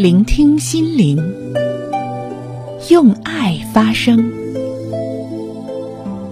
[0.00, 1.18] 聆听心灵，
[2.88, 4.32] 用爱发声。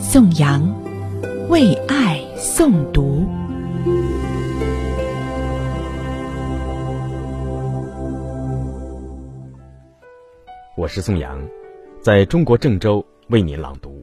[0.01, 0.75] 宋阳
[1.51, 3.27] 为爱诵读。
[10.75, 11.39] 我是宋阳，
[12.01, 14.03] 在中国郑州为您朗读。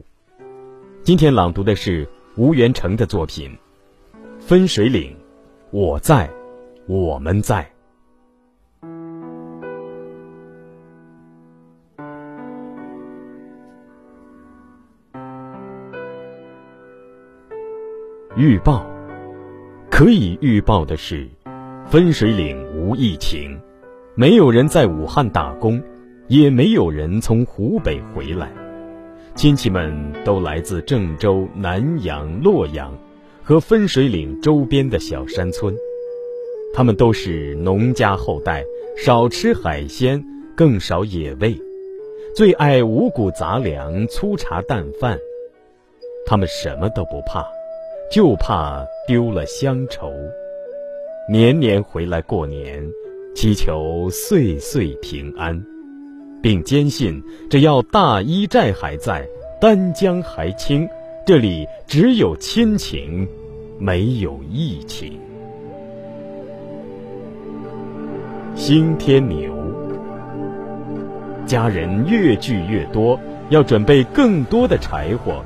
[1.02, 3.50] 今天朗读的是吴元成的作品
[4.38, 5.10] 《分水岭》，
[5.72, 6.30] 我在，
[6.86, 7.68] 我们在。
[18.38, 18.84] 预报，
[19.90, 21.26] 可以预报的是，
[21.86, 23.58] 分水岭无疫情，
[24.14, 25.82] 没有人在武汉打工，
[26.28, 28.52] 也没有人从湖北回来，
[29.34, 32.92] 亲戚们都来自郑州、南阳、洛阳
[33.42, 35.74] 和分水岭周边的小山村，
[36.74, 38.62] 他们都是农家后代，
[38.98, 40.22] 少吃海鲜，
[40.54, 41.58] 更少野味，
[42.34, 45.18] 最爱五谷杂粮、粗茶淡饭，
[46.26, 47.42] 他们什么都不怕。
[48.08, 50.12] 就怕丢了乡愁，
[51.28, 52.82] 年年回来过年，
[53.34, 55.60] 祈求岁岁平安，
[56.40, 59.26] 并坚信只要大一寨还在，
[59.60, 60.88] 丹江还清，
[61.26, 63.26] 这里只有亲情，
[63.78, 65.18] 没有疫情。
[68.54, 69.52] 新天牛，
[71.44, 73.18] 家人越聚越多，
[73.50, 75.44] 要准备更多的柴火。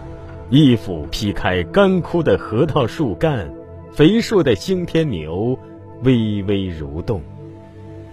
[0.51, 3.49] 一斧劈开干枯的核桃树干，
[3.93, 5.57] 肥硕的星天牛
[6.03, 7.23] 微微蠕动，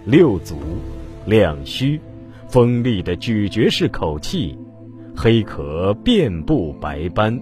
[0.04, 0.54] 六足，
[1.26, 2.00] 两须，
[2.46, 4.56] 锋利的咀嚼式口气，
[5.16, 7.40] 黑壳遍布白斑，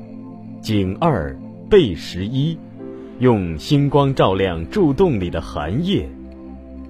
[0.63, 2.57] 颈二背十一，
[3.19, 6.09] 用星光照亮柱洞里的寒夜，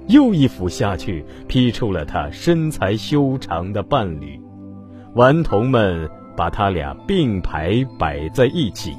[0.06, 4.40] 又一斧下去，劈出了他身材修长的伴侣，
[5.14, 6.08] 顽童们。
[6.36, 8.96] 把他俩并排摆在一起，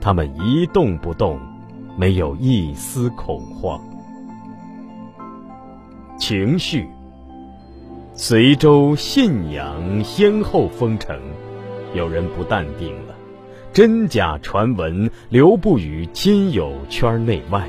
[0.00, 1.38] 他们一动不动，
[1.98, 3.80] 没有一丝恐慌。
[6.18, 6.88] 情绪，
[8.14, 11.20] 随州信阳先后封城，
[11.94, 13.14] 有人不淡定了，
[13.72, 17.68] 真假传闻流布于亲友圈内外。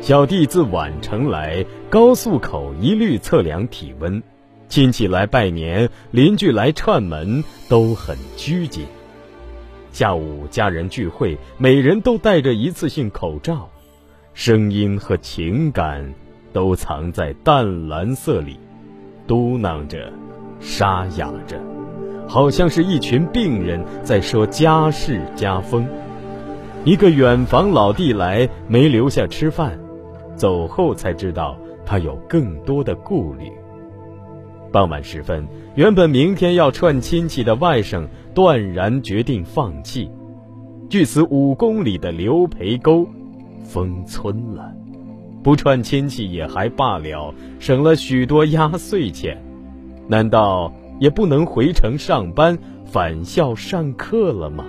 [0.00, 4.22] 小弟自宛城来，高速口一律测量体温。
[4.70, 8.86] 亲戚来拜年，邻居来串门，都很拘谨。
[9.90, 13.68] 下午家人聚会，每人都戴着一次性口罩，
[14.32, 16.14] 声音和情感
[16.52, 18.60] 都藏在淡蓝色里，
[19.26, 20.12] 嘟囔着，
[20.60, 21.60] 沙哑着，
[22.28, 25.84] 好像是一群病人在说家事家风。
[26.84, 29.76] 一个远房老弟来，没留下吃饭，
[30.36, 33.50] 走后才知道他有更多的顾虑。
[34.72, 40.10] 傍晚时分，原本明天要串亲戚的外甥断然决定放弃。
[40.88, 43.06] 距此五公里的刘培沟
[43.64, 44.72] 封村了，
[45.42, 49.40] 不串亲戚也还罢了，省了许多压岁钱。
[50.08, 54.64] 难道也不能回城上班、返校上课了吗？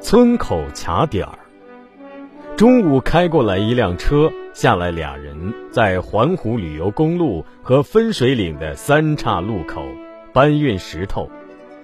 [0.00, 1.38] 村口卡点儿，
[2.62, 4.32] 中午开过来一辆车。
[4.54, 9.84] 下来俩人在环湖旅游公路和分水岭的三岔路口
[10.32, 11.28] 搬运石头，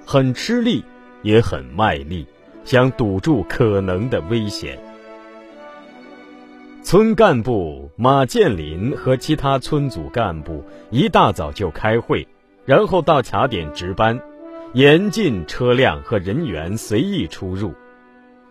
[0.06, 0.84] 很吃力，
[1.22, 2.25] 也很卖力，
[2.62, 4.78] 想堵住可能的危险。
[6.84, 10.62] 村干部马建林和其他村组干部
[10.93, 12.25] 一大早就开会，
[12.65, 14.21] 然后到卡点值班，
[14.75, 17.75] 严禁车辆和人员随意出入。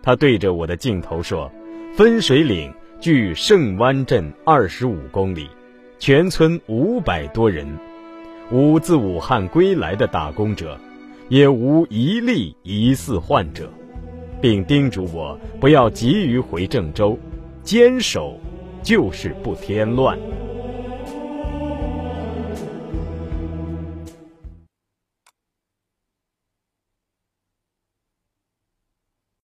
[0.02, 1.50] 他对着我的镜头说
[1.98, 2.72] ：“分水岭。”
[3.02, 5.48] 距圣湾镇二十五公里，
[5.98, 7.66] 全村五百多人，
[8.52, 10.78] 无自武汉归来的打工者，
[11.28, 13.68] 也无一例疑似患者，
[14.40, 17.18] 并叮嘱我不要急于回郑州，
[17.64, 18.38] 坚守
[18.80, 20.16] 就是不添乱。